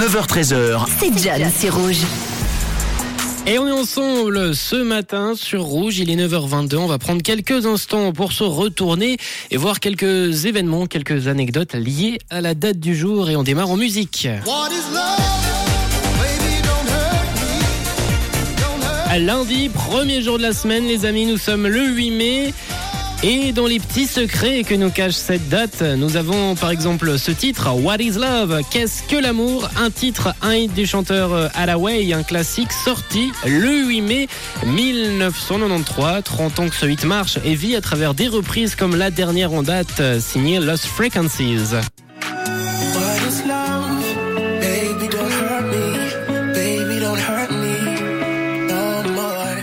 9h13h. 0.00 0.86
C'est 0.98 1.22
John, 1.22 1.50
c'est 1.54 1.68
rouge. 1.68 1.98
Et 3.46 3.58
on 3.58 3.68
est 3.68 3.70
ensemble 3.70 4.54
ce 4.54 4.76
matin 4.76 5.34
sur 5.34 5.62
Rouge, 5.62 5.98
il 5.98 6.08
est 6.08 6.16
9h22, 6.16 6.76
on 6.76 6.86
va 6.86 6.96
prendre 6.96 7.20
quelques 7.20 7.66
instants 7.66 8.10
pour 8.14 8.32
se 8.32 8.42
retourner 8.42 9.18
et 9.50 9.58
voir 9.58 9.78
quelques 9.78 10.46
événements, 10.46 10.86
quelques 10.86 11.28
anecdotes 11.28 11.74
liées 11.74 12.18
à 12.30 12.40
la 12.40 12.54
date 12.54 12.78
du 12.78 12.96
jour 12.96 13.28
et 13.28 13.36
on 13.36 13.42
démarre 13.42 13.68
en 13.68 13.76
musique. 13.76 14.26
À 19.06 19.18
lundi, 19.18 19.68
premier 19.68 20.22
jour 20.22 20.38
de 20.38 20.42
la 20.42 20.54
semaine 20.54 20.86
les 20.86 21.04
amis, 21.04 21.26
nous 21.26 21.36
sommes 21.36 21.66
le 21.66 21.86
8 21.86 22.10
mai. 22.12 22.54
Et 23.22 23.52
dans 23.52 23.66
les 23.66 23.78
petits 23.78 24.06
secrets 24.06 24.64
que 24.64 24.74
nous 24.74 24.88
cache 24.90 25.12
cette 25.12 25.50
date, 25.50 25.82
nous 25.82 26.16
avons 26.16 26.54
par 26.54 26.70
exemple 26.70 27.18
ce 27.18 27.30
titre, 27.30 27.68
What 27.70 27.98
is 27.98 28.12
Love? 28.12 28.62
Qu'est-ce 28.70 29.02
que 29.02 29.16
l'amour? 29.16 29.68
Un 29.76 29.90
titre, 29.90 30.34
un 30.40 30.54
hit 30.54 30.72
du 30.72 30.86
chanteur 30.86 31.50
Hathaway, 31.54 32.14
un 32.14 32.22
classique 32.22 32.72
sorti 32.72 33.30
le 33.44 33.84
8 33.84 34.00
mai 34.00 34.28
1993. 34.64 36.22
30 36.24 36.60
ans 36.60 36.68
que 36.70 36.74
ce 36.74 36.86
hit 36.86 37.04
marche 37.04 37.38
et 37.44 37.54
vit 37.54 37.76
à 37.76 37.82
travers 37.82 38.14
des 38.14 38.28
reprises 38.28 38.74
comme 38.74 38.96
la 38.96 39.10
dernière 39.10 39.52
en 39.52 39.62
date, 39.62 40.00
signée 40.18 40.58
Lost 40.58 40.86
Frequencies. 40.86 41.76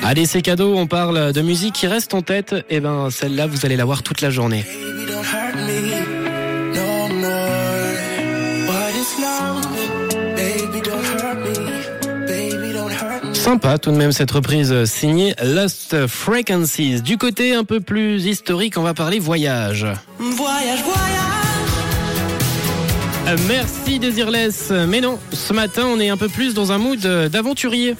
Allez, 0.09 0.25
c'est 0.25 0.41
cadeau, 0.41 0.73
on 0.77 0.87
parle 0.87 1.33
de 1.33 1.41
musique 1.41 1.73
qui 1.73 1.85
reste 1.85 2.13
en 2.13 2.21
tête. 2.21 2.55
Et 2.69 2.79
ben, 2.79 3.09
celle-là, 3.09 3.45
vous 3.45 3.65
allez 3.65 3.75
la 3.75 3.83
voir 3.83 4.03
toute 4.03 4.21
la 4.21 4.29
journée. 4.29 4.63
Sympa 13.33 13.77
tout 13.77 13.91
de 13.91 13.97
même 13.97 14.13
cette 14.13 14.31
reprise 14.31 14.85
signée 14.85 15.35
Lost 15.43 16.07
Frequencies. 16.07 17.01
Du 17.01 17.17
côté 17.17 17.53
un 17.53 17.65
peu 17.65 17.81
plus 17.81 18.27
historique, 18.27 18.77
on 18.77 18.83
va 18.83 18.93
parler 18.93 19.19
voyage. 19.19 19.85
Voyage, 20.19 20.83
voyage. 20.83 21.27
Euh, 23.27 23.35
Merci 23.49 23.99
Désirless. 23.99 24.71
Mais 24.87 25.01
non, 25.01 25.19
ce 25.33 25.51
matin 25.51 25.83
on 25.85 25.99
est 25.99 26.07
un 26.07 26.15
peu 26.15 26.29
plus 26.29 26.53
dans 26.53 26.71
un 26.71 26.77
mood 26.77 27.05
euh, 27.05 27.27
d'aventurier. 27.27 27.97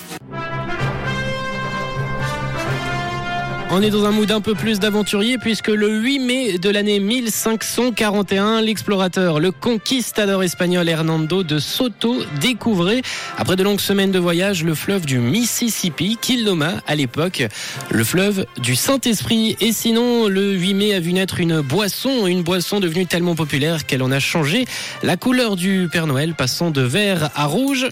On 3.69 3.81
est 3.81 3.89
dans 3.89 4.05
un 4.05 4.11
mood 4.11 4.31
un 4.31 4.39
peu 4.39 4.55
plus 4.55 4.79
d'aventurier 4.79 5.37
puisque 5.37 5.67
le 5.67 5.99
8 5.99 6.19
mai 6.19 6.57
de 6.57 6.69
l'année 6.69 7.01
1541, 7.01 8.61
l'explorateur, 8.61 9.41
le 9.41 9.51
conquistador 9.51 10.41
espagnol 10.41 10.87
Hernando 10.87 11.43
de 11.43 11.59
Soto 11.59 12.15
découvrait, 12.39 13.01
après 13.37 13.57
de 13.57 13.63
longues 13.63 13.81
semaines 13.81 14.11
de 14.11 14.19
voyage, 14.19 14.63
le 14.63 14.73
fleuve 14.73 15.05
du 15.05 15.19
Mississippi 15.19 16.17
qu'il 16.21 16.45
nomma 16.45 16.75
à 16.87 16.95
l'époque 16.95 17.43
le 17.89 18.03
fleuve 18.05 18.45
du 18.57 18.77
Saint-Esprit. 18.77 19.57
Et 19.59 19.73
sinon, 19.73 20.29
le 20.29 20.53
8 20.53 20.73
mai 20.73 20.93
a 20.93 21.01
vu 21.01 21.11
naître 21.11 21.41
une 21.41 21.59
boisson, 21.59 22.25
une 22.25 22.43
boisson 22.43 22.79
devenue 22.79 23.05
tellement 23.05 23.35
populaire 23.35 23.85
qu'elle 23.85 24.01
en 24.01 24.11
a 24.11 24.19
changé 24.19 24.63
la 25.03 25.17
couleur 25.17 25.57
du 25.57 25.89
Père 25.91 26.07
Noël, 26.07 26.35
passant 26.35 26.71
de 26.71 26.81
vert 26.81 27.31
à 27.35 27.45
rouge. 27.45 27.87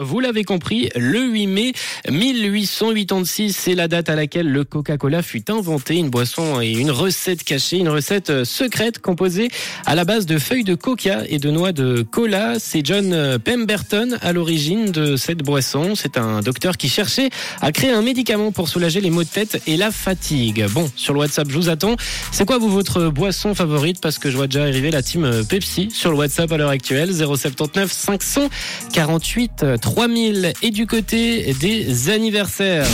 Vous 0.00 0.20
l'avez 0.20 0.42
compris, 0.42 0.88
le 0.96 1.20
8 1.20 1.46
mai 1.48 1.72
1886, 2.10 3.54
c'est 3.54 3.74
la 3.74 3.88
date 3.88 4.08
à 4.08 4.16
laquelle 4.16 4.50
le 4.50 4.64
Coca-Cola 4.64 5.20
fut 5.20 5.50
inventé, 5.50 5.96
une 5.96 6.08
boisson 6.08 6.62
et 6.62 6.70
une 6.70 6.90
recette 6.90 7.44
cachée, 7.44 7.76
une 7.76 7.90
recette 7.90 8.30
euh, 8.30 8.46
secrète 8.46 9.00
composée 9.00 9.50
à 9.84 9.94
la 9.94 10.06
base 10.06 10.24
de 10.24 10.38
feuilles 10.38 10.64
de 10.64 10.74
coca 10.74 11.24
et 11.28 11.38
de 11.38 11.50
noix 11.50 11.72
de 11.72 12.06
cola. 12.10 12.54
C'est 12.58 12.80
John 12.86 13.12
euh, 13.12 13.38
Pemberton 13.38 14.16
à 14.22 14.32
l'origine 14.32 14.92
de 14.92 15.16
cette 15.16 15.42
boisson. 15.42 15.94
C'est 15.94 16.16
un 16.16 16.40
docteur 16.40 16.78
qui 16.78 16.88
cherchait 16.88 17.28
à 17.60 17.70
créer 17.70 17.90
un 17.90 18.00
médicament 18.00 18.50
pour 18.50 18.70
soulager 18.70 19.02
les 19.02 19.10
maux 19.10 19.24
de 19.24 19.28
tête 19.28 19.60
et 19.66 19.76
la 19.76 19.90
fatigue. 19.90 20.64
Bon, 20.70 20.90
sur 20.96 21.12
le 21.12 21.18
WhatsApp, 21.18 21.50
je 21.50 21.56
vous 21.58 21.68
attends. 21.68 21.96
C'est 22.30 22.46
quoi 22.46 22.56
vous 22.56 22.70
votre 22.70 23.10
boisson 23.10 23.54
favorite? 23.54 24.00
Parce 24.00 24.18
que 24.18 24.30
je 24.30 24.38
vois 24.38 24.46
déjà 24.46 24.62
arriver 24.62 24.90
la 24.90 25.02
team 25.02 25.24
euh, 25.24 25.42
Pepsi 25.44 25.90
sur 25.90 26.10
le 26.10 26.16
WhatsApp 26.16 26.50
à 26.50 26.56
l'heure 26.56 26.70
actuelle 26.70 27.14
079 27.14 27.92
548 27.92 29.64
3000 29.82 30.54
et 30.62 30.70
du 30.70 30.86
côté 30.86 31.52
des 31.60 32.08
anniversaires. 32.08 32.86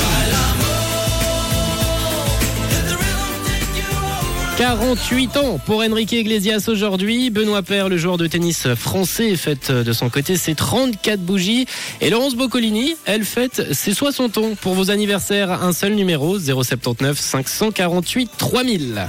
48 4.59 5.37
ans 5.37 5.61
pour 5.65 5.83
Enrique 5.83 6.11
Iglesias 6.11 6.65
aujourd'hui. 6.67 7.31
Benoît 7.31 7.63
Paire, 7.63 7.89
le 7.89 7.97
joueur 7.97 8.17
de 8.17 8.27
tennis 8.27 8.67
français, 8.75 9.37
fête 9.37 9.71
de 9.71 9.93
son 9.93 10.11
côté 10.11 10.37
ses 10.37 10.57
34 10.57 11.21
bougies. 11.21 11.67
Et 12.01 12.11
Laurence 12.11 12.35
Boccolini, 12.35 12.97
elle 13.05 13.23
fête 13.23 13.73
ses 13.73 13.95
60 13.95 14.39
ans. 14.39 14.51
Pour 14.61 14.75
vos 14.75 14.91
anniversaires, 14.91 15.63
un 15.63 15.73
seul 15.73 15.95
numéro 15.95 16.41
079 16.41 17.17
548 17.17 18.31
3000. 18.37 19.07